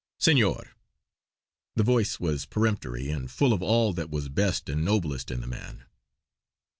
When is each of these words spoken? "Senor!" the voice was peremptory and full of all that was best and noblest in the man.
"Senor!" 0.17 0.71
the 1.75 1.83
voice 1.83 2.19
was 2.19 2.47
peremptory 2.47 3.09
and 3.11 3.29
full 3.29 3.53
of 3.53 3.61
all 3.61 3.93
that 3.93 4.09
was 4.09 4.29
best 4.29 4.67
and 4.67 4.83
noblest 4.83 5.29
in 5.29 5.41
the 5.41 5.45
man. 5.47 5.85